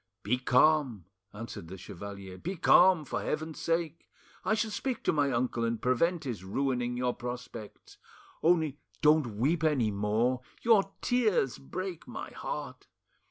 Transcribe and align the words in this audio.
"Be 0.23 0.39
calm," 0.39 1.05
answered 1.31 1.67
the 1.67 1.77
chevalier, 1.77 2.35
"be 2.39 2.55
calm, 2.55 3.05
for 3.05 3.21
heaven's 3.21 3.59
sake. 3.59 4.09
I 4.43 4.55
shall 4.55 4.71
speak 4.71 5.03
to 5.03 5.13
my 5.13 5.31
uncle 5.31 5.63
and 5.63 5.79
prevent 5.79 6.23
his 6.23 6.43
ruining 6.43 6.97
your 6.97 7.13
prospects. 7.13 7.97
Only 8.41 8.79
don't 9.03 9.37
weep 9.37 9.63
any 9.63 9.91
more, 9.91 10.41
your 10.63 10.91
tears 11.03 11.59
break 11.59 12.07
my 12.07 12.31
heart. 12.31 12.87